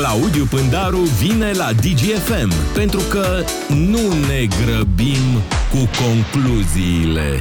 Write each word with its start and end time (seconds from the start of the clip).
Claudiu 0.00 0.44
Pândaru 0.44 0.98
vine 0.98 1.50
la 1.52 1.72
DGFM 1.72 2.52
pentru 2.74 3.00
că 3.10 3.44
nu 3.68 3.98
ne 4.28 4.48
grăbim 4.64 5.40
cu 5.70 5.88
concluziile. 6.02 7.40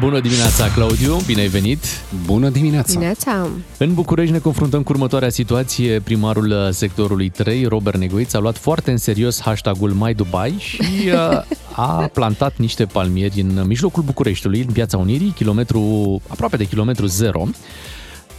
Bună 0.00 0.20
dimineața, 0.20 0.68
Claudiu, 0.68 1.16
bine 1.26 1.40
ai 1.40 1.46
venit! 1.46 1.84
Bună 2.24 2.48
dimineața! 2.48 2.92
Dimineața! 2.92 3.48
În 3.78 3.94
București 3.94 4.32
ne 4.32 4.38
confruntăm 4.38 4.82
cu 4.82 4.92
următoarea 4.92 5.28
situație. 5.28 6.00
Primarul 6.00 6.68
sectorului 6.72 7.28
3, 7.28 7.64
Robert 7.64 7.96
Negoiț, 7.96 8.34
a 8.34 8.38
luat 8.38 8.56
foarte 8.56 8.90
în 8.90 8.96
serios 8.96 9.40
hashtagul 9.40 9.90
Mai 9.90 10.14
Dubai 10.14 10.54
și 10.58 10.80
uh, 11.08 11.42
a 11.72 12.10
plantat 12.12 12.56
niște 12.56 12.84
palmieri 12.84 13.40
în 13.40 13.64
mijlocul 13.66 14.02
Bucureștiului, 14.02 14.64
în 14.66 14.72
Piața 14.72 14.96
Unirii, 14.96 15.32
kilometru, 15.36 16.20
aproape 16.28 16.56
de 16.56 16.64
kilometru 16.64 17.06
zero. 17.06 17.48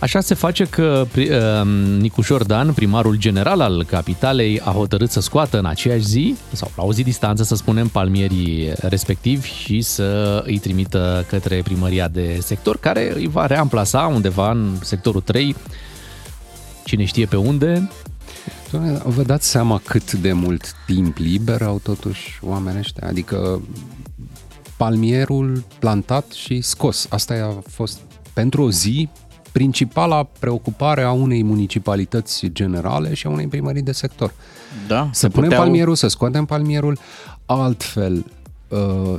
Așa 0.03 0.21
se 0.21 0.33
face 0.33 0.63
că 0.65 1.07
uh, 1.17 1.61
Nicu 1.99 2.21
Șordan, 2.21 2.73
primarul 2.73 3.15
general 3.15 3.61
al 3.61 3.83
capitalei, 3.85 4.59
a 4.59 4.69
hotărât 4.71 5.11
să 5.11 5.19
scoată 5.19 5.57
în 5.57 5.65
aceeași 5.65 6.05
zi, 6.05 6.35
sau 6.51 6.71
la 6.75 6.83
o 6.83 6.93
zi 6.93 7.03
distanță, 7.03 7.43
să 7.43 7.55
spunem, 7.55 7.87
palmierii 7.87 8.71
respectivi 8.75 9.47
și 9.47 9.81
să 9.81 10.41
îi 10.45 10.57
trimită 10.57 11.25
către 11.27 11.61
primăria 11.63 12.07
de 12.07 12.39
sector, 12.41 12.77
care 12.77 13.13
îi 13.15 13.27
va 13.27 13.45
reamplasa 13.45 14.05
undeva 14.05 14.51
în 14.51 14.77
sectorul 14.81 15.21
3, 15.21 15.55
cine 16.83 17.05
știe 17.05 17.25
pe 17.25 17.35
unde. 17.35 17.89
Doamne, 18.71 19.01
vă 19.05 19.23
dați 19.23 19.49
seama 19.49 19.81
cât 19.85 20.11
de 20.13 20.31
mult 20.31 20.75
timp 20.85 21.17
liber 21.17 21.61
au 21.61 21.79
totuși 21.83 22.39
oamenii 22.41 22.79
ăștia? 22.79 23.07
Adică 23.07 23.61
palmierul 24.77 25.63
plantat 25.79 26.31
și 26.31 26.61
scos. 26.61 27.07
Asta 27.09 27.33
a 27.33 27.69
fost 27.69 27.99
pentru 28.33 28.63
o 28.63 28.71
zi 28.71 29.09
principala 29.53 30.23
preocupare 30.39 31.01
a 31.01 31.11
unei 31.11 31.43
municipalități 31.43 32.47
generale 32.47 33.13
și 33.13 33.27
a 33.27 33.29
unei 33.29 33.47
primării 33.47 33.81
de 33.81 33.91
sector. 33.91 34.33
Da, 34.87 35.09
să 35.11 35.29
punem 35.29 35.49
puteau... 35.49 35.63
palmierul, 35.63 35.95
să 35.95 36.07
scoatem 36.07 36.45
palmierul, 36.45 36.97
altfel 37.45 38.25
uh, 38.67 39.15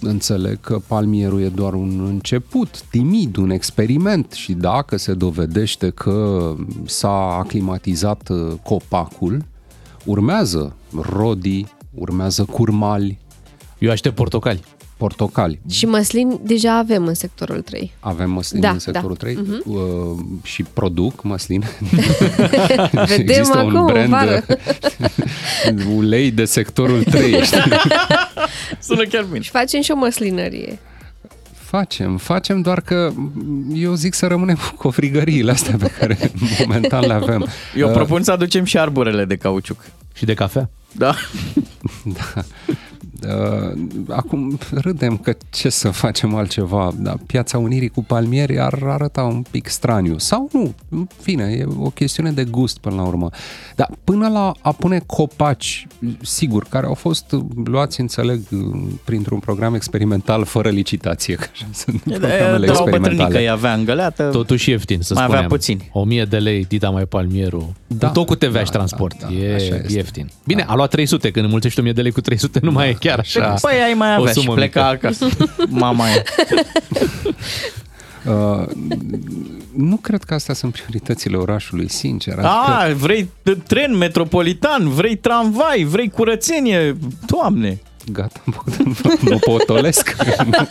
înțeleg 0.00 0.60
că 0.60 0.78
palmierul 0.86 1.40
e 1.40 1.48
doar 1.48 1.74
un 1.74 2.06
început, 2.06 2.82
timid, 2.82 3.36
un 3.36 3.50
experiment 3.50 4.32
și 4.32 4.52
dacă 4.52 4.96
se 4.96 5.14
dovedește 5.14 5.90
că 5.90 6.54
s-a 6.84 7.36
aclimatizat 7.38 8.28
uh, 8.28 8.52
copacul, 8.62 9.44
urmează 10.04 10.76
rodii, 11.00 11.66
urmează 11.94 12.44
curmali. 12.44 13.18
Eu 13.78 13.90
aștept 13.90 14.14
portocali 14.14 14.60
portocali. 14.98 15.60
Și 15.70 15.86
măslin 15.86 16.40
deja 16.42 16.76
avem 16.76 17.06
în 17.06 17.14
sectorul 17.14 17.60
3. 17.60 17.92
Avem 18.00 18.30
măslin 18.30 18.60
da, 18.60 18.70
în 18.70 18.78
sectorul 18.78 19.16
da. 19.18 19.26
3 19.26 19.34
uh-huh. 19.34 19.64
uh, 19.64 19.80
și 20.42 20.62
produc 20.62 21.22
măslin. 21.22 21.60
Vedem 23.06 23.28
Există 23.28 23.58
acum, 23.58 23.74
un 23.74 23.86
brand 23.86 24.44
de 25.64 25.84
ulei 25.96 26.30
de 26.30 26.44
sectorul 26.44 27.02
3. 27.02 27.34
Sună 28.80 29.04
chiar 29.04 29.24
bine. 29.24 29.40
Și 29.40 29.50
facem 29.50 29.80
și 29.80 29.90
o 29.90 29.96
măslinărie. 29.96 30.78
Facem, 31.52 32.16
facem, 32.16 32.60
doar 32.60 32.80
că 32.80 33.12
eu 33.74 33.94
zic 33.94 34.14
să 34.14 34.26
rămânem 34.26 34.58
cu 34.76 34.90
frigăriile 34.90 35.50
astea 35.50 35.76
pe 35.76 35.90
care 35.98 36.18
momentan 36.60 37.06
le 37.06 37.12
avem. 37.12 37.46
Eu 37.76 37.88
uh, 37.88 37.94
propun 37.94 38.22
să 38.22 38.32
aducem 38.32 38.64
și 38.64 38.78
arborele 38.78 39.24
de 39.24 39.36
cauciuc. 39.36 39.84
Și 40.12 40.24
de 40.24 40.34
cafea. 40.34 40.70
Da. 40.92 41.14
da. 42.02 42.44
Uh, 43.28 43.78
acum 44.08 44.58
râdem 44.70 45.16
că 45.16 45.36
ce 45.50 45.68
să 45.68 45.90
facem 45.90 46.34
altceva, 46.34 46.92
dar 46.96 47.16
Piața 47.26 47.58
Unirii 47.58 47.88
cu 47.88 48.04
palmieri 48.04 48.60
ar 48.60 48.82
arăta 48.86 49.22
un 49.22 49.42
pic 49.50 49.66
straniu. 49.66 50.18
Sau 50.18 50.48
nu, 50.52 50.74
în 50.88 51.06
fine, 51.20 51.44
e 51.44 51.66
o 51.78 51.90
chestiune 51.90 52.30
de 52.30 52.44
gust 52.44 52.78
până 52.78 52.94
la 52.94 53.02
urmă. 53.02 53.30
Dar 53.76 53.90
până 54.04 54.28
la 54.28 54.52
a 54.60 54.72
pune 54.72 55.00
copaci, 55.06 55.86
sigur, 56.22 56.66
care 56.68 56.86
au 56.86 56.94
fost 56.94 57.34
luați, 57.64 58.00
înțeleg, 58.00 58.40
printr-un 59.04 59.38
program 59.38 59.74
experimental 59.74 60.44
fără 60.44 60.68
licitație, 60.68 61.34
că 61.34 61.46
așa 61.52 61.66
sunt 61.72 62.02
e, 62.06 62.10
programele 62.10 62.66
de, 62.66 62.72
experimentale. 62.72 63.38
îi 63.38 63.48
avea 63.48 63.72
îngăleată. 63.72 64.22
Totuși 64.22 64.70
ieftin, 64.70 65.00
să 65.00 65.14
mai 65.14 65.22
spunem. 65.22 65.38
avea 65.44 65.56
puțini. 65.56 65.90
1000 65.92 66.24
de 66.24 66.38
lei, 66.38 66.64
Dita 66.68 66.90
mai 66.90 67.04
palmierul. 67.04 67.72
Da, 67.86 68.08
tot 68.08 68.26
cu 68.26 68.34
TVA 68.34 68.52
da, 68.52 68.64
și 68.64 68.70
transport. 68.70 69.20
Da, 69.20 69.26
da, 69.26 69.34
e 69.34 69.84
ieftin. 69.88 70.30
Bine, 70.44 70.64
da. 70.66 70.72
a 70.72 70.74
luat 70.74 70.90
300, 70.90 71.30
când 71.30 71.44
înmulțești 71.44 71.78
1000 71.80 71.92
de 71.92 72.02
lei 72.02 72.10
cu 72.10 72.20
300 72.20 72.58
nu 72.62 72.68
da. 72.70 72.74
mai 72.74 72.88
e 72.88 72.92
chiar 72.92 73.17
așa. 73.18 73.54
Păi 73.60 73.82
ai 73.86 73.94
mai 73.94 74.14
avea 74.14 74.32
și 74.32 74.48
pleca 74.54 74.90
mică. 74.90 75.06
acasă. 75.06 75.26
Mama 75.68 76.04
e. 76.10 76.22
Uh, 78.26 78.66
nu 79.74 79.96
cred 79.96 80.22
că 80.22 80.34
astea 80.34 80.54
sunt 80.54 80.72
prioritățile 80.72 81.36
orașului, 81.36 81.90
sincer. 81.90 82.34
Adică... 82.34 82.48
A, 82.48 82.92
vrei 82.94 83.30
tren 83.66 83.96
metropolitan, 83.96 84.88
vrei 84.88 85.16
tramvai, 85.16 85.84
vrei 85.84 86.08
curățenie, 86.08 86.96
doamne! 87.26 87.80
Gata, 88.12 88.40
Bogdan, 88.44 88.96
mă 89.20 89.36
potolesc. 89.36 90.16
nu, 90.44 90.66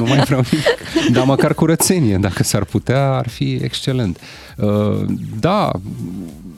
nu 0.00 0.06
mai 0.06 0.18
vreau 0.18 0.42
nimic. 0.50 1.12
Dar 1.12 1.24
măcar 1.24 1.54
curățenie, 1.54 2.16
dacă 2.16 2.42
s-ar 2.42 2.64
putea, 2.64 3.12
ar 3.12 3.28
fi 3.28 3.58
excelent. 3.62 4.20
Uh, 4.56 5.04
da, 5.40 5.70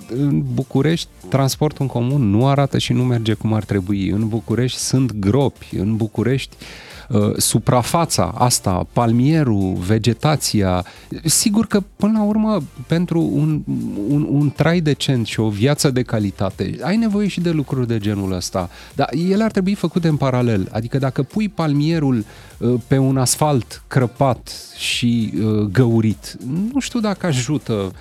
în 0.08 0.42
București 0.54 1.08
transportul 1.28 1.82
în 1.82 1.86
comun 1.86 2.30
nu 2.30 2.46
arată 2.46 2.78
și 2.78 2.92
nu 2.92 3.04
merge 3.04 3.32
cum 3.34 3.52
ar 3.52 3.64
trebui. 3.64 4.08
În 4.08 4.28
București 4.28 4.78
sunt 4.78 5.12
gropi, 5.12 5.76
în 5.76 5.96
București 5.96 6.56
uh, 6.60 6.66
Uh, 6.68 6.87
suprafața 7.36 8.34
asta, 8.36 8.86
palmierul, 8.92 9.74
vegetația, 9.86 10.84
sigur 11.24 11.66
că 11.66 11.82
până 11.96 12.18
la 12.18 12.24
urmă 12.24 12.62
pentru 12.86 13.20
un, 13.20 13.62
un, 14.08 14.26
un 14.30 14.50
trai 14.50 14.80
decent 14.80 15.26
și 15.26 15.40
o 15.40 15.48
viață 15.48 15.90
de 15.90 16.02
calitate 16.02 16.78
ai 16.82 16.96
nevoie 16.96 17.28
și 17.28 17.40
de 17.40 17.50
lucruri 17.50 17.86
de 17.86 17.98
genul 17.98 18.32
ăsta, 18.32 18.70
dar 18.94 19.08
ele 19.30 19.44
ar 19.44 19.50
trebui 19.50 19.74
făcute 19.74 20.08
în 20.08 20.16
paralel, 20.16 20.68
adică 20.72 20.98
dacă 20.98 21.22
pui 21.22 21.48
palmierul 21.48 22.24
uh, 22.58 22.74
pe 22.86 22.98
un 22.98 23.16
asfalt 23.16 23.82
crăpat 23.86 24.52
și 24.76 25.32
uh, 25.34 25.60
găurit, 25.60 26.36
nu 26.72 26.80
știu 26.80 27.00
dacă 27.00 27.26
ajută 27.26 27.92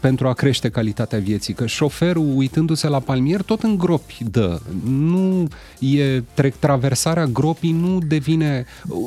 pentru 0.00 0.28
a 0.28 0.32
crește 0.32 0.68
calitatea 0.68 1.18
vieții, 1.18 1.54
că 1.54 1.66
șoferul 1.66 2.32
uitându-se 2.36 2.88
la 2.88 2.98
palmier 3.00 3.42
tot 3.42 3.62
în 3.62 3.76
gropi 3.76 4.24
dă, 4.30 4.60
nu 4.84 5.48
e 5.78 6.22
trec 6.34 6.54
traversarea 6.58 7.26
gropii 7.26 7.72
nu 7.72 7.98
devine 7.98 8.53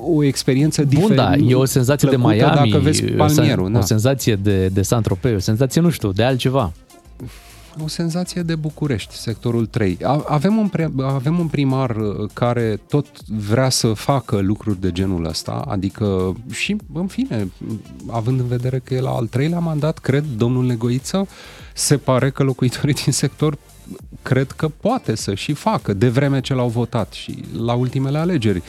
o 0.02 0.24
experiență 0.24 0.84
diferită. 0.84 1.30
Bun, 1.30 1.40
da, 1.40 1.52
e 1.52 1.56
o 1.56 1.66
senzație 1.66 2.10
de 2.10 2.18
Miami, 2.18 2.70
dacă 2.70 2.78
vezi 2.82 3.04
palmierul, 3.04 3.66
o, 3.66 3.70
da. 3.70 3.80
o 3.80 3.82
senzație 3.82 4.36
de, 4.36 4.68
de 4.68 4.82
Saint-Tropez, 4.82 5.36
o 5.36 5.40
senzație, 5.40 5.82
nu 5.82 5.90
știu, 5.90 6.12
de 6.12 6.24
altceva 6.24 6.72
o 7.84 7.88
senzație 7.88 8.42
de 8.42 8.56
București, 8.56 9.16
sectorul 9.16 9.66
3. 9.66 9.98
Avem 10.26 10.58
un, 10.58 10.70
avem 11.02 11.40
un 11.40 11.48
primar 11.48 11.96
uh, 11.96 12.30
care 12.34 12.80
tot 12.88 13.06
vrea 13.28 13.70
să 13.70 13.94
facă 13.94 14.40
lucruri 14.40 14.82
de 14.82 14.92
genul 14.92 15.26
ăsta, 15.26 15.52
adică 15.68 16.36
și, 16.52 16.76
în 16.94 17.08
fine, 17.08 17.52
având 18.08 18.40
în 18.40 18.48
vedere 18.48 18.80
că 18.80 18.94
e 18.94 19.00
la 19.00 19.10
al 19.10 19.28
treilea 19.28 19.60
mandat, 19.60 19.98
cred, 19.98 20.24
domnul 20.38 20.66
Negoiță, 20.66 21.28
se 21.74 21.98
pare 21.98 22.30
că 22.30 22.44
locuitorii 22.44 22.94
din 23.04 23.14
sector 23.14 23.58
cred 24.22 24.52
că 24.52 24.68
poate 24.68 25.16
să 25.16 25.36
și 25.36 25.54
facă, 25.54 25.94
de 25.94 26.10
vreme 26.10 26.42
ce 26.42 26.54
l-au 26.54 26.68
votat 26.68 27.14
și 27.14 27.44
la 27.58 27.74
ultimele 27.74 28.18
alegeri 28.18 28.64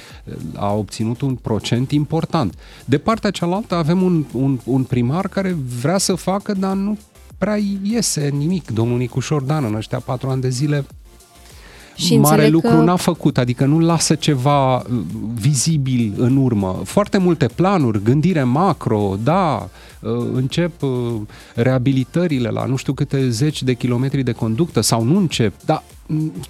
a 0.54 0.72
obținut 0.72 1.20
un 1.20 1.34
procent 1.34 1.90
important. 1.90 2.54
De 2.84 2.98
partea 2.98 3.30
cealaltă 3.30 3.74
avem 3.74 4.02
un, 4.02 4.24
un, 4.32 4.58
un 4.64 4.82
primar 4.82 5.28
care 5.28 5.56
vrea 5.80 5.98
să 5.98 6.14
facă, 6.14 6.52
dar 6.52 6.74
nu 6.74 6.98
prea 7.38 7.56
iese 7.82 8.28
nimic. 8.28 8.70
Domnul 8.70 8.98
Nicușor 8.98 9.42
Dan 9.42 9.64
în 9.64 9.74
ăștia 9.74 9.98
patru 9.98 10.28
ani 10.28 10.40
de 10.40 10.48
zile 10.48 10.84
și 11.98 12.16
mare 12.16 12.48
lucru 12.48 12.70
că... 12.70 12.82
n-a 12.82 12.96
făcut, 12.96 13.38
adică 13.38 13.64
nu 13.64 13.78
lasă 13.78 14.14
ceva 14.14 14.76
uh, 14.76 14.82
vizibil 15.34 16.14
în 16.16 16.36
urmă. 16.36 16.80
Foarte 16.84 17.18
multe 17.18 17.46
planuri, 17.46 18.02
gândire 18.02 18.42
macro, 18.42 19.16
da, 19.22 19.68
uh, 20.00 20.10
încep 20.32 20.82
uh, 20.82 20.90
reabilitările 21.54 22.48
la 22.48 22.64
nu 22.64 22.76
știu 22.76 22.92
câte 22.92 23.28
zeci 23.28 23.62
de 23.62 23.74
kilometri 23.74 24.22
de 24.22 24.32
conductă 24.32 24.80
sau 24.80 25.02
nu 25.04 25.16
încep, 25.16 25.52
dar 25.64 25.82
mm, 25.82 25.97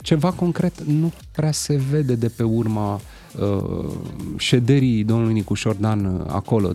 ceva 0.03 0.31
concret 0.31 0.81
nu 0.81 1.13
prea 1.33 1.53
se 1.53 1.81
vede 1.91 2.15
de 2.15 2.29
pe 2.29 2.43
urma 2.43 3.01
Uh, 3.37 3.91
șederii 4.37 5.05
domnului 5.05 5.33
Nicu 5.33 5.55
Șordan 5.55 6.05
uh, 6.05 6.27
acolo. 6.27 6.73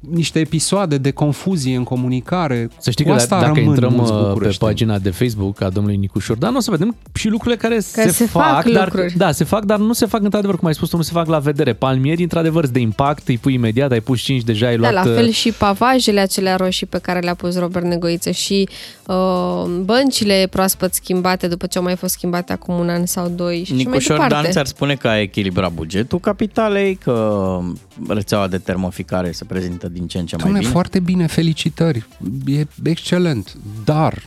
Niște 0.00 0.38
episoade 0.38 0.98
de 0.98 1.10
confuzie 1.10 1.76
în 1.76 1.84
comunicare. 1.84 2.70
Să 2.78 2.90
știi 2.90 3.04
că 3.04 3.12
asta 3.12 3.40
dacă 3.40 3.60
intrăm 3.60 3.98
uh, 3.98 4.32
pe 4.38 4.56
pagina 4.58 4.98
de 4.98 5.10
Facebook 5.10 5.60
a 5.60 5.68
domnului 5.68 5.98
Nicu 5.98 6.18
Șordan, 6.18 6.54
o 6.54 6.60
să 6.60 6.70
vedem 6.70 6.96
și 7.14 7.28
lucrurile 7.28 7.60
care, 7.60 7.80
se, 7.80 8.08
se 8.08 8.26
fac, 8.26 8.42
fac 8.42 8.72
dar, 8.72 8.84
lucruri. 8.84 9.16
da, 9.16 9.32
se 9.32 9.44
fac, 9.44 9.64
dar 9.64 9.78
nu 9.78 9.92
se 9.92 10.06
fac 10.06 10.22
într-adevăr, 10.22 10.56
cum 10.56 10.68
ai 10.68 10.74
spus 10.74 10.88
tu, 10.88 10.96
nu 10.96 11.02
se 11.02 11.12
fac 11.12 11.26
la 11.26 11.38
vedere. 11.38 11.72
Palmieri, 11.72 12.22
într-adevăr, 12.22 12.66
de 12.66 12.78
impact, 12.78 13.28
îi 13.28 13.38
pui 13.38 13.54
imediat, 13.54 13.90
ai 13.90 14.00
pus 14.00 14.20
5 14.20 14.42
deja, 14.42 14.66
ai 14.66 14.76
da, 14.76 14.90
luat... 14.90 15.06
la 15.06 15.12
fel 15.12 15.30
și 15.30 15.52
pavajele 15.52 16.20
acelea 16.20 16.56
roșii 16.56 16.86
pe 16.86 16.98
care 16.98 17.20
le-a 17.20 17.34
pus 17.34 17.58
Robert 17.58 17.84
Negoiță 17.84 18.30
și 18.30 18.68
uh, 19.06 19.64
băncile 19.84 20.46
proaspăt 20.50 20.94
schimbate 20.94 21.46
după 21.46 21.66
ce 21.66 21.78
au 21.78 21.84
mai 21.84 21.96
fost 21.96 22.13
schimbate 22.14 22.52
acum 22.52 22.78
un 22.78 22.88
an 22.88 23.06
sau 23.06 23.28
doi 23.28 23.64
și 23.64 23.72
Nicu 23.72 23.88
mai 23.90 24.00
Șordan 24.00 24.44
ți-ar 24.50 24.66
spune 24.66 24.94
că 24.94 25.08
a 25.08 25.20
echilibrat 25.20 25.72
bugetul 25.72 26.20
capitalei, 26.20 26.94
că 26.94 27.58
rețeaua 28.08 28.48
de 28.48 28.58
termoficare 28.58 29.32
se 29.32 29.44
prezintă 29.44 29.88
din 29.88 30.06
ce 30.06 30.18
în 30.18 30.26
ce 30.26 30.34
mai 30.34 30.44
Doamne, 30.44 30.60
bine. 30.60 30.72
foarte 30.72 31.00
bine, 31.00 31.26
felicitări, 31.26 32.06
e 32.46 32.66
excelent, 32.82 33.56
dar 33.84 34.22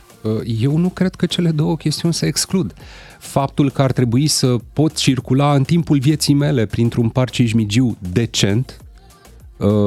Eu 0.60 0.76
nu 0.76 0.88
cred 0.88 1.14
că 1.14 1.26
cele 1.26 1.50
două 1.50 1.76
chestiuni 1.76 2.14
se 2.14 2.26
exclud. 2.26 2.74
Faptul 3.18 3.70
că 3.70 3.82
ar 3.82 3.92
trebui 3.92 4.26
să 4.26 4.56
pot 4.72 4.94
circula 4.94 5.54
în 5.54 5.62
timpul 5.62 5.98
vieții 5.98 6.34
mele 6.34 6.66
printr-un 6.66 7.08
parc 7.08 7.30
cismigiu 7.30 7.96
decent, 8.12 8.80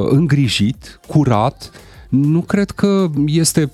îngrijit, 0.08 1.00
curat, 1.06 1.70
nu 2.12 2.40
cred 2.40 2.70
că 2.70 3.10
este, 3.26 3.70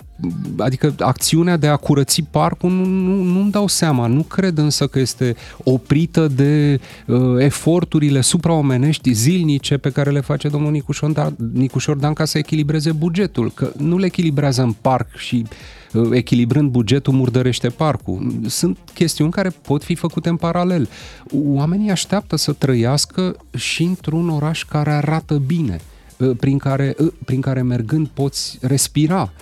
adică 0.58 0.94
acțiunea 0.99 1.56
de 1.56 1.67
a 1.67 1.76
curăți 1.76 2.23
parcul 2.31 2.70
nu, 2.70 2.85
nu, 2.85 3.23
nu-mi 3.23 3.50
dau 3.50 3.67
seama, 3.67 4.06
nu 4.06 4.23
cred 4.23 4.58
însă 4.58 4.87
că 4.87 4.99
este 4.99 5.37
oprită 5.64 6.29
de 6.29 6.81
uh, 7.06 7.19
eforturile 7.38 8.20
supraomenești 8.20 9.12
zilnice 9.12 9.76
pe 9.76 9.90
care 9.90 10.11
le 10.11 10.20
face 10.20 10.49
domnul 10.49 10.70
Nicușor 10.70 11.11
Dan, 11.11 11.37
Nicușor 11.52 11.96
Dan 11.96 12.12
ca 12.12 12.25
să 12.25 12.38
echilibreze 12.38 12.93
bugetul, 12.93 13.50
că 13.50 13.73
nu 13.76 13.99
le 13.99 14.06
echilibrează 14.06 14.62
în 14.62 14.73
parc 14.73 15.17
și 15.17 15.46
uh, 15.93 16.08
echilibrând 16.12 16.70
bugetul 16.70 17.12
murdărește 17.12 17.69
parcul. 17.69 18.40
Sunt 18.46 18.79
chestiuni 18.94 19.31
care 19.31 19.50
pot 19.62 19.85
fi 19.85 19.94
făcute 19.94 20.29
în 20.29 20.37
paralel. 20.37 20.88
Oamenii 21.32 21.90
așteaptă 21.90 22.37
să 22.37 22.52
trăiască 22.52 23.37
și 23.56 23.82
într-un 23.82 24.29
oraș 24.29 24.64
care 24.64 24.90
arată 24.90 25.35
bine 25.46 25.81
Uh, 25.81 25.96
prin 26.38 26.59
care, 26.59 26.94
uh, 26.99 27.12
prin 27.25 27.41
care 27.41 27.62
mergând 27.62 28.09
poți 28.09 28.59
respira 28.61 29.32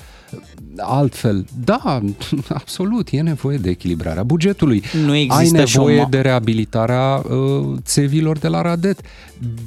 altfel. 0.76 1.46
Da, 1.64 2.02
absolut, 2.48 3.08
e 3.10 3.20
nevoie 3.20 3.56
de 3.56 3.70
echilibrarea 3.70 4.22
bugetului. 4.22 4.82
Nu 5.04 5.14
există 5.14 5.56
Ai 5.56 5.64
nevoie 5.64 6.00
și 6.00 6.06
de 6.10 6.20
reabilitarea 6.20 7.22
uh, 7.28 7.76
țevilor 7.82 8.38
de 8.38 8.48
la 8.48 8.62
Radet, 8.62 9.00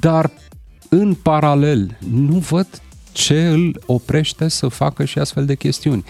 dar 0.00 0.30
în 0.88 1.14
paralel 1.14 1.98
nu 2.10 2.38
văd 2.38 2.66
ce 3.12 3.48
îl 3.48 3.82
oprește 3.86 4.48
să 4.48 4.68
facă 4.68 5.04
și 5.04 5.18
astfel 5.18 5.44
de 5.44 5.54
chestiuni. 5.54 6.04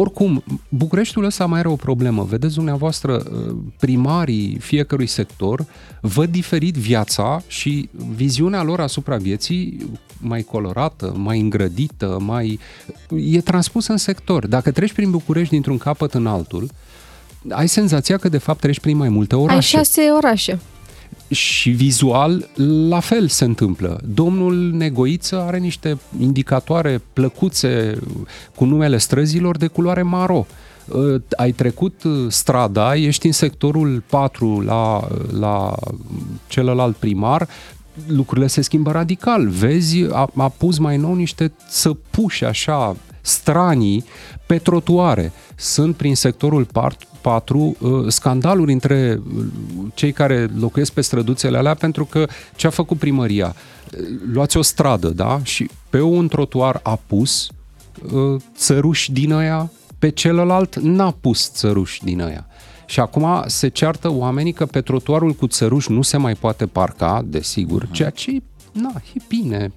Oricum, 0.00 0.44
Bucureștiul 0.68 1.24
ăsta 1.24 1.46
mai 1.46 1.58
are 1.58 1.68
o 1.68 1.76
problemă. 1.76 2.22
Vedeți 2.22 2.54
dumneavoastră, 2.54 3.12
uh, 3.14 3.56
primarii 3.80 4.56
fiecărui 4.60 5.06
sector 5.06 5.64
văd 6.00 6.30
diferit 6.30 6.74
viața 6.74 7.42
și 7.46 7.88
viziunea 8.14 8.62
lor 8.62 8.80
asupra 8.80 9.16
vieții 9.16 9.90
mai 10.20 10.42
colorată, 10.42 11.14
mai 11.16 11.40
îngrădită, 11.40 12.18
mai... 12.20 12.58
e 13.10 13.40
transpusă 13.40 13.92
în 13.92 13.98
sector. 13.98 14.46
Dacă 14.46 14.70
treci 14.70 14.92
prin 14.92 15.10
București 15.10 15.52
dintr-un 15.52 15.78
capăt 15.78 16.14
în 16.14 16.26
altul, 16.26 16.70
ai 17.50 17.68
senzația 17.68 18.16
că 18.16 18.28
de 18.28 18.38
fapt 18.38 18.60
treci 18.60 18.80
prin 18.80 18.96
mai 18.96 19.08
multe 19.08 19.36
orașe. 19.36 19.76
Ai 19.76 19.84
șase 19.84 20.00
orașe 20.16 20.58
și 21.30 21.70
vizual 21.70 22.48
la 22.88 23.00
fel 23.00 23.28
se 23.28 23.44
întâmplă. 23.44 24.00
Domnul 24.14 24.70
Negoiță 24.72 25.40
are 25.40 25.58
niște 25.58 25.98
indicatoare 26.18 27.02
plăcuțe 27.12 27.98
cu 28.54 28.64
numele 28.64 28.98
străzilor 28.98 29.56
de 29.56 29.66
culoare 29.66 30.02
maro. 30.02 30.46
Ă, 30.92 31.20
ai 31.36 31.52
trecut 31.52 32.02
strada, 32.28 32.96
ești 32.96 33.26
în 33.26 33.32
sectorul 33.32 34.02
4 34.06 34.60
la, 34.60 35.08
la 35.38 35.74
celălalt 36.46 36.96
primar, 36.96 37.48
lucrurile 38.06 38.46
se 38.46 38.60
schimbă 38.60 38.90
radical. 38.90 39.48
Vezi, 39.48 40.04
a, 40.12 40.30
a 40.36 40.48
pus 40.48 40.78
mai 40.78 40.96
nou 40.96 41.14
niște 41.14 41.52
țăpuși 41.70 42.44
așa 42.44 42.96
stranii 43.28 44.04
pe 44.46 44.58
trotuare. 44.58 45.32
Sunt 45.56 45.96
prin 45.96 46.14
sectorul 46.14 46.66
4 47.20 47.76
uh, 47.78 47.90
scandaluri 48.08 48.72
între 48.72 49.20
uh, 49.36 49.44
cei 49.94 50.12
care 50.12 50.50
locuiesc 50.58 50.92
pe 50.92 51.00
străduțele 51.00 51.56
alea 51.56 51.74
pentru 51.74 52.04
că 52.04 52.26
ce 52.56 52.66
a 52.66 52.70
făcut 52.70 52.98
primăria? 52.98 53.54
Luați 54.32 54.56
o 54.56 54.62
stradă, 54.62 55.08
da? 55.08 55.40
Și 55.42 55.70
pe 55.90 56.00
un 56.00 56.28
trotuar 56.28 56.80
a 56.82 57.00
pus 57.06 57.48
uh, 58.12 58.40
țăruși 58.56 59.12
din 59.12 59.32
aia, 59.32 59.70
pe 59.98 60.08
celălalt 60.08 60.78
n-a 60.78 61.10
pus 61.20 61.50
țăruși 61.52 62.04
din 62.04 62.22
aia. 62.22 62.46
Și 62.86 63.00
acum 63.00 63.42
se 63.46 63.68
ceartă 63.68 64.12
oamenii 64.12 64.52
că 64.52 64.66
pe 64.66 64.80
trotuarul 64.80 65.32
cu 65.32 65.46
țăruși 65.46 65.92
nu 65.92 66.02
se 66.02 66.16
mai 66.16 66.34
poate 66.34 66.66
parca, 66.66 67.24
desigur, 67.26 67.86
uh-huh. 67.86 67.92
ceea 67.92 68.10
ce 68.10 68.42
na, 68.72 68.92
e 69.14 69.20
bine. 69.28 69.72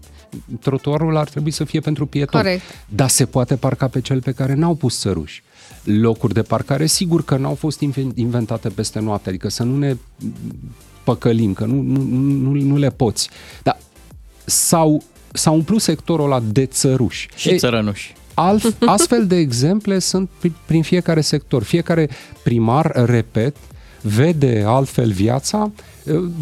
Trotuarul 0.59 1.17
ar 1.17 1.29
trebui 1.29 1.51
să 1.51 1.63
fie 1.63 1.79
pentru 1.79 2.05
pietoni. 2.05 2.43
Corect. 2.43 2.63
Dar 2.89 3.09
se 3.09 3.25
poate 3.25 3.55
parca 3.55 3.87
pe 3.87 4.01
cel 4.01 4.21
pe 4.21 4.31
care 4.31 4.53
n-au 4.53 4.75
pus 4.75 4.99
țăruși 4.99 5.43
locuri 5.83 6.33
de 6.33 6.41
parcare, 6.41 6.85
sigur 6.85 7.23
că 7.23 7.37
n-au 7.37 7.55
fost 7.55 7.79
inventate 8.13 8.69
peste 8.69 8.99
noapte, 8.99 9.29
adică 9.29 9.49
să 9.49 9.63
nu 9.63 9.77
ne 9.77 9.95
păcălim, 11.03 11.53
că 11.53 11.65
nu, 11.65 11.81
nu, 11.81 12.01
nu, 12.01 12.51
nu 12.51 12.77
le 12.77 12.89
poți. 12.89 13.29
Dar 13.63 13.77
s-au, 14.45 15.03
s-au 15.33 15.55
umplut 15.55 15.81
sectorul 15.81 16.25
ăla 16.25 16.41
de 16.51 16.65
țăruși. 16.65 17.29
Și 17.35 17.49
e, 17.49 17.57
țărănuși. 17.57 18.13
Alt, 18.33 18.75
astfel 18.85 19.27
de 19.27 19.35
exemple 19.35 19.99
sunt 19.99 20.29
prin 20.65 20.83
fiecare 20.83 21.21
sector. 21.21 21.63
Fiecare 21.63 22.09
primar, 22.43 22.91
repet, 23.05 23.55
vede 24.01 24.63
altfel 24.67 25.11
viața, 25.11 25.71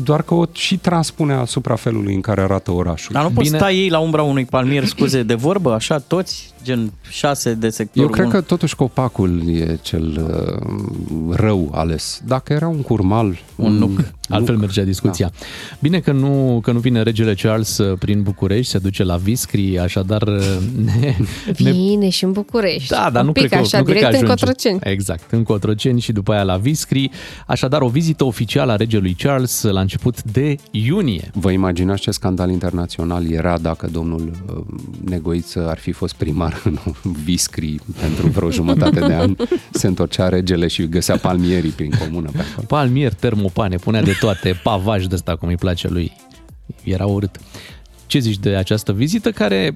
doar 0.04 0.22
că 0.22 0.34
o 0.34 0.46
și 0.52 0.78
transpune 0.78 1.34
asupra 1.34 1.76
felului 1.76 2.14
în 2.14 2.22
care 2.22 2.42
arată 2.42 2.72
orașul. 2.72 3.14
Dar 3.14 3.24
nu 3.24 3.30
poți 3.30 3.48
sta 3.48 3.72
ei 3.72 3.90
la 3.90 4.00
umbra 4.00 4.22
unui 4.22 4.46
palmier, 4.46 4.86
scuze, 4.86 5.24
de 5.24 5.34
vorbă, 5.34 5.74
așa, 5.74 5.98
toți, 5.98 6.54
gen 6.64 6.92
șase 7.10 7.54
de 7.54 7.70
sector. 7.70 8.04
Eu 8.04 8.10
cred 8.10 8.28
că 8.28 8.42
totuși 8.42 8.76
copacul 8.76 9.56
e 9.56 9.80
cel 9.82 10.28
uh, 10.28 11.36
rău 11.36 11.72
ales. 11.74 12.22
Dacă 12.26 12.54
era 12.54 12.68
un 12.68 12.82
curmal... 12.82 13.38
Un 13.56 13.74
nuc. 13.74 13.90
nuc. 13.90 14.14
Altfel 14.30 14.58
mergea 14.58 14.84
discuția. 14.84 15.32
Da. 15.40 15.46
Bine 15.80 16.00
că 16.00 16.12
nu, 16.12 16.60
că 16.64 16.72
nu 16.72 16.80
vine 16.80 17.04
regele 17.04 17.34
Charles 17.34 17.78
uh, 17.78 17.98
prin 17.98 18.22
București, 18.22 18.72
se 18.72 18.78
duce 18.78 19.04
la 19.04 19.16
Viscri, 19.16 19.80
așadar... 19.80 20.22
Uh, 20.22 20.58
ne, 21.02 21.16
vine 21.56 21.96
ne... 21.96 22.10
și 22.10 22.24
în 22.24 22.32
București. 22.32 22.90
Da, 22.90 23.10
dar 23.14 23.24
nu 23.24 23.32
pic 23.32 23.48
cred 23.48 23.60
că, 23.60 23.66
așa, 23.66 23.78
nu 23.78 23.84
direct 23.84 24.06
cred 24.06 24.16
că 24.20 24.26
în 24.26 24.30
Cotroceni. 24.30 24.80
Exact, 24.84 25.32
în 25.32 25.44
Cotroceni 25.44 26.00
și 26.00 26.12
după 26.12 26.32
aia 26.32 26.44
la 26.44 26.58
Viscri. 26.58 27.10
Așadar, 27.46 27.82
o 27.82 27.88
vizită 27.88 28.24
oficială 28.24 28.72
a 28.72 28.76
regelui 28.76 29.14
Charles 29.14 29.59
la 29.68 29.80
început 29.80 30.24
de 30.24 30.56
iunie. 30.72 31.32
Vă 31.34 31.52
imaginați 31.52 32.02
ce 32.02 32.12
scandal 32.12 32.50
internațional 32.50 33.32
era 33.32 33.58
dacă 33.58 33.88
domnul 33.88 34.32
uh, 34.48 34.64
Negoiță 35.06 35.70
ar 35.70 35.78
fi 35.78 35.92
fost 35.92 36.14
primar 36.14 36.62
în 36.64 36.78
Viscri 37.24 37.80
pentru 38.00 38.28
vreo 38.28 38.52
jumătate 38.52 39.00
de 39.00 39.14
an, 39.14 39.36
se 39.72 39.88
întorcea 39.88 40.30
regele 40.30 40.68
și 40.68 40.88
găsea 40.88 41.18
palmierii 41.18 41.70
prin 41.70 41.92
comună 42.00 42.30
pe 42.32 42.40
acolo. 42.52 42.66
Palmier, 42.68 43.14
termopane, 43.14 43.76
punea 43.76 44.02
de 44.02 44.16
toate, 44.20 44.60
pavaj 44.64 45.06
de 45.06 45.16
ăsta 45.16 45.36
cum 45.36 45.48
îi 45.48 45.58
place 45.58 45.88
lui. 45.88 46.12
Era 46.84 47.06
urât. 47.06 47.40
Ce 48.08 48.20
zici 48.20 48.38
de 48.38 48.56
această 48.56 48.94
vizită 48.94 49.32
care 49.32 49.76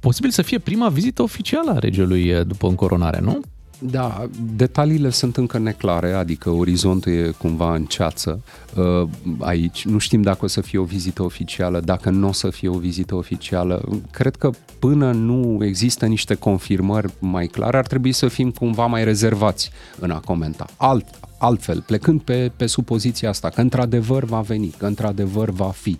posibil 0.00 0.30
să 0.30 0.42
fie 0.42 0.58
prima 0.58 0.88
vizită 0.88 1.22
oficială 1.22 1.70
a 1.70 1.78
regelui 1.78 2.32
uh, 2.32 2.46
după 2.46 2.68
încoronare, 2.68 3.20
nu? 3.20 3.40
Da, 3.78 4.28
detaliile 4.56 5.10
sunt 5.10 5.36
încă 5.36 5.58
neclare, 5.58 6.12
adică 6.12 6.50
orizontul 6.50 7.12
e 7.12 7.34
cumva 7.38 7.74
în 7.74 7.84
ceață 7.84 8.40
uh, 8.76 9.08
aici. 9.38 9.84
Nu 9.84 9.98
știm 9.98 10.22
dacă 10.22 10.44
o 10.44 10.48
să 10.48 10.60
fie 10.60 10.78
o 10.78 10.84
vizită 10.84 11.22
oficială, 11.22 11.80
dacă 11.80 12.10
nu 12.10 12.28
o 12.28 12.32
să 12.32 12.50
fie 12.50 12.68
o 12.68 12.78
vizită 12.78 13.14
oficială. 13.14 14.00
Cred 14.10 14.36
că 14.36 14.50
până 14.78 15.12
nu 15.12 15.64
există 15.64 16.06
niște 16.06 16.34
confirmări 16.34 17.12
mai 17.18 17.46
clare, 17.46 17.76
ar 17.76 17.86
trebui 17.86 18.12
să 18.12 18.28
fim 18.28 18.50
cumva 18.50 18.86
mai 18.86 19.04
rezervați 19.04 19.70
în 19.98 20.10
a 20.10 20.18
comenta. 20.18 20.66
Alt, 20.76 21.06
altfel, 21.38 21.82
plecând 21.86 22.20
pe, 22.20 22.52
pe 22.56 22.66
supoziția 22.66 23.28
asta, 23.28 23.48
că 23.48 23.60
într-adevăr 23.60 24.24
va 24.24 24.40
veni, 24.40 24.74
că 24.78 24.86
într-adevăr 24.86 25.50
va 25.50 25.70
fi. 25.70 25.98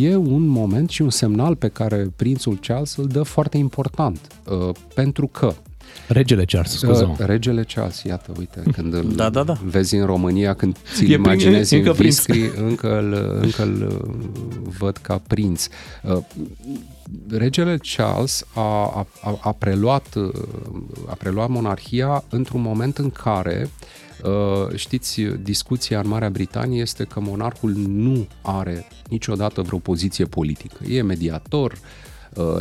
E 0.00 0.16
un 0.16 0.46
moment 0.46 0.90
și 0.90 1.02
un 1.02 1.10
semnal 1.10 1.56
pe 1.56 1.68
care 1.68 2.12
prințul 2.16 2.58
Charles 2.60 2.96
îl 2.96 3.06
dă 3.06 3.22
foarte 3.22 3.56
important, 3.56 4.26
uh, 4.44 4.74
pentru 4.94 5.26
că 5.26 5.54
Regele 6.08 6.44
Charles, 6.44 6.78
scuze 6.78 7.14
Regele 7.18 7.62
Charles, 7.62 8.02
iată, 8.02 8.32
uite, 8.38 8.62
când 8.72 8.94
îl 8.94 9.12
da, 9.14 9.30
da, 9.30 9.42
da. 9.42 9.58
vezi 9.64 9.96
în 9.96 10.06
România, 10.06 10.54
când 10.54 10.76
ți-l 10.94 11.10
imaginezi 11.10 11.74
încă 11.74 11.88
în 11.88 11.94
viscri, 11.94 12.50
încă 12.56 12.98
îl, 12.98 13.38
încă 13.42 13.62
îl 13.62 14.04
văd 14.78 14.96
ca 14.96 15.22
prinț. 15.26 15.66
Uh, 16.02 16.18
regele 17.30 17.78
Charles 17.96 18.46
a, 18.54 18.60
a, 19.22 19.38
a, 19.40 19.52
preluat, 19.52 20.14
uh, 20.14 20.30
a 21.08 21.14
preluat 21.14 21.48
monarhia 21.48 22.24
într-un 22.28 22.60
moment 22.60 22.98
în 22.98 23.10
care 23.10 23.70
uh, 24.24 24.76
știți, 24.76 25.20
discuția 25.42 26.00
în 26.00 26.08
Marea 26.08 26.30
Britanie 26.30 26.80
este 26.80 27.04
că 27.04 27.20
monarhul 27.20 27.72
nu 27.88 28.26
are 28.42 28.86
niciodată 29.08 29.62
vreo 29.62 29.78
poziție 29.78 30.24
politică. 30.24 30.76
E 30.88 31.02
mediator, 31.02 31.72
Uh, 31.72 31.78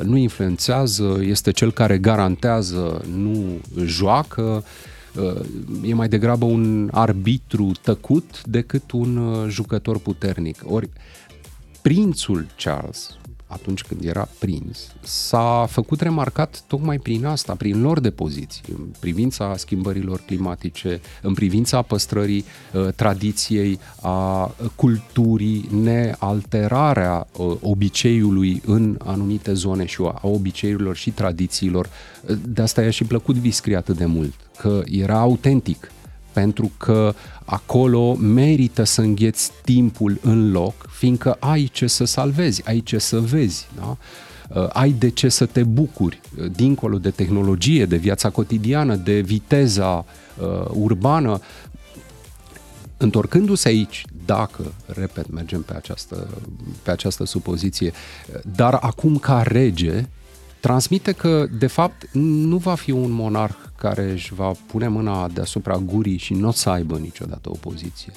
nu 0.03 0.17
influențează, 0.17 1.17
este 1.21 1.51
cel 1.51 1.71
care 1.71 1.97
garantează, 1.97 3.05
nu 3.15 3.61
joacă, 3.85 4.63
uh, 5.15 5.41
e 5.83 5.93
mai 5.93 6.07
degrabă 6.07 6.45
un 6.45 6.89
arbitru 6.91 7.71
tăcut 7.81 8.43
decât 8.45 8.91
un 8.91 9.17
uh, 9.17 9.49
jucător 9.49 9.99
puternic. 9.99 10.61
Ori 10.65 10.89
prințul 11.81 12.45
Charles 12.57 13.17
atunci 13.55 13.81
când 13.81 14.03
era 14.03 14.27
prins, 14.39 14.93
s-a 15.01 15.67
făcut 15.69 16.01
remarcat 16.01 16.63
tocmai 16.67 16.97
prin 16.97 17.25
asta, 17.25 17.53
prin 17.53 17.81
lor 17.81 17.99
de 17.99 18.11
poziții, 18.11 18.63
în 18.69 18.85
privința 18.99 19.53
schimbărilor 19.57 20.21
climatice, 20.25 21.01
în 21.21 21.33
privința 21.33 21.81
păstrării 21.81 22.45
uh, 22.73 22.87
tradiției, 22.95 23.79
a 24.01 24.51
culturii, 24.75 25.69
nealterarea 25.71 27.27
uh, 27.37 27.55
obiceiului 27.61 28.61
în 28.65 28.97
anumite 29.03 29.53
zone 29.53 29.85
și 29.85 30.01
a 30.01 30.19
obiceiurilor 30.27 30.95
și 30.95 31.11
tradițiilor. 31.11 31.89
De 32.47 32.61
asta 32.61 32.81
i-a 32.81 32.89
și 32.89 33.03
plăcut 33.03 33.35
Viscri 33.35 33.75
atât 33.75 33.97
de 33.97 34.05
mult, 34.05 34.33
că 34.57 34.81
era 34.85 35.19
autentic, 35.19 35.91
pentru 36.35 36.71
că 36.77 37.13
acolo 37.45 38.15
merită 38.15 38.83
să 38.83 39.01
îngheți 39.01 39.51
timpul 39.63 40.19
în 40.21 40.51
loc, 40.51 40.73
fiindcă 40.89 41.37
ai 41.39 41.69
ce 41.73 41.87
să 41.87 42.05
salvezi, 42.05 42.67
ai 42.67 42.79
ce 42.79 42.97
să 42.97 43.19
vezi, 43.19 43.67
da? 43.75 43.97
Uh, 44.49 44.67
ai 44.73 44.91
de 44.91 45.09
ce 45.09 45.29
să 45.29 45.45
te 45.45 45.63
bucuri, 45.63 46.21
uh, 46.39 46.51
dincolo 46.55 46.97
de 46.97 47.09
tehnologie, 47.09 47.85
de 47.85 47.95
viața 47.95 48.29
cotidiană, 48.29 48.95
de 48.95 49.19
viteza 49.19 50.05
uh, 50.05 50.65
urbană. 50.73 51.39
Întorcându-se 52.97 53.67
aici, 53.67 54.05
dacă, 54.25 54.73
repet, 54.85 55.31
mergem 55.31 55.61
pe 55.61 55.73
această, 55.75 56.27
pe 56.83 56.91
această 56.91 57.25
supoziție, 57.25 57.91
dar 58.55 58.73
acum 58.73 59.17
ca 59.17 59.41
rege, 59.41 60.07
transmite 60.65 61.11
că, 61.11 61.47
de 61.57 61.67
fapt, 61.67 62.09
nu 62.11 62.57
va 62.57 62.75
fi 62.75 62.91
un 62.91 63.11
monarh 63.11 63.55
care 63.77 64.11
își 64.11 64.33
va 64.33 64.51
pune 64.67 64.87
mâna 64.87 65.27
deasupra 65.27 65.77
gurii 65.77 66.17
și 66.17 66.33
nu 66.33 66.47
o 66.47 66.51
să 66.51 66.69
aibă 66.69 66.97
niciodată 66.97 67.49
opoziție. 67.49 68.11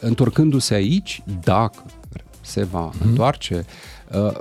Întorcându-se 0.00 0.74
aici, 0.74 1.22
dacă 1.42 1.84
se 2.40 2.64
va 2.64 2.90
mm-hmm. 2.90 3.04
întoarce, 3.06 3.64
uh, 4.12 4.32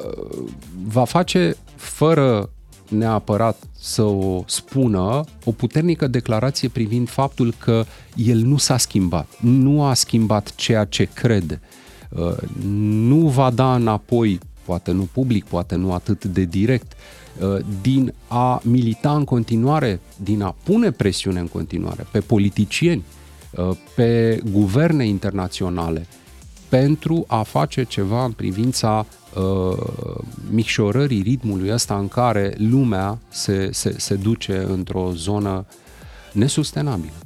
va 0.86 1.04
face 1.04 1.56
fără 1.76 2.50
neapărat 2.90 3.58
să 3.80 4.02
o 4.02 4.44
spună 4.48 5.24
o 5.44 5.52
puternică 5.52 6.08
declarație 6.08 6.70
privind 6.70 7.10
faptul 7.10 7.54
că 7.58 7.86
el 8.16 8.38
nu 8.38 8.58
s-a 8.58 8.78
schimbat, 8.78 9.28
nu 9.40 9.84
a 9.84 9.94
schimbat 9.94 10.56
ceea 10.56 10.86
ce 10.86 11.04
crede, 11.04 11.62
uh, 12.10 12.38
nu 12.82 13.28
va 13.28 13.50
da 13.50 13.76
înapoi, 13.76 14.40
poate 14.66 14.92
nu 14.92 15.08
public, 15.14 15.46
poate 15.46 15.76
nu 15.76 15.94
atât 15.94 16.26
de 16.26 16.44
direct, 16.44 16.96
Uh, 17.42 17.58
din 17.82 18.14
a 18.28 18.62
milita 18.64 19.16
în 19.16 19.24
continuare, 19.24 20.00
din 20.24 20.42
a 20.42 20.56
pune 20.64 20.92
presiune 20.92 21.40
în 21.40 21.48
continuare 21.48 22.06
pe 22.12 22.20
politicieni, 22.20 23.04
uh, 23.52 23.70
pe 23.96 24.42
guverne 24.52 25.08
internaționale, 25.08 26.08
pentru 26.70 27.24
a 27.28 27.44
face 27.44 27.84
ceva 27.84 28.26
în 28.26 28.32
privința 28.32 29.06
uh, 29.36 29.78
micșorării 30.50 31.22
ritmului 31.22 31.72
ăsta 31.72 31.98
în 31.98 32.08
care 32.08 32.56
lumea 32.58 33.18
se, 33.30 33.70
se, 33.72 33.96
se 33.98 34.16
duce 34.16 34.66
într-o 34.68 35.12
zonă 35.14 35.66
nesustenabilă. 36.32 37.23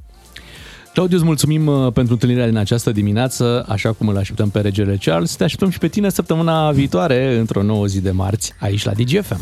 Claudiu, 0.98 1.18
îți 1.18 1.26
mulțumim 1.26 1.92
pentru 1.94 2.14
întâlnirea 2.14 2.48
din 2.48 2.58
această 2.58 2.92
dimineață, 2.92 3.66
așa 3.68 3.92
cum 3.92 4.08
îl 4.08 4.18
așteptăm 4.18 4.50
pe 4.50 4.60
regele 4.60 4.98
Charles. 5.02 5.36
Te 5.36 5.44
așteptăm 5.44 5.70
și 5.70 5.78
pe 5.78 5.88
tine 5.88 6.10
săptămâna 6.10 6.72
viitoare, 6.72 7.38
într-o 7.38 7.64
nouă 7.64 7.86
zi 7.86 8.02
de 8.02 8.12
marți, 8.12 8.54
aici 8.60 8.84
la 8.84 8.92
DGFM. 8.92 9.40